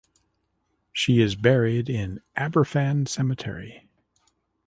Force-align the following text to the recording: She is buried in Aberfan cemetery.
She 0.91 1.21
is 1.21 1.35
buried 1.35 1.87
in 1.87 2.21
Aberfan 2.35 3.07
cemetery. 3.07 3.87